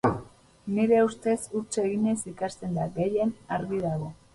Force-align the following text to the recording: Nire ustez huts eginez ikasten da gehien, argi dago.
Nire 0.77 1.01
ustez 1.09 1.37
huts 1.59 1.79
eginez 1.85 2.19
ikasten 2.35 2.77
da 2.83 2.93
gehien, 3.01 3.41
argi 3.61 3.89
dago. 3.91 4.15